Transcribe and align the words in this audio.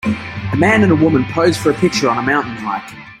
A 0.03 0.55
man 0.57 0.81
and 0.81 0.99
woman 0.99 1.23
posing 1.25 1.61
for 1.61 1.69
a 1.69 1.73
picture 1.75 2.09
on 2.09 2.17
a 2.17 2.23
mountain 2.23 2.55
hike. 2.55 2.95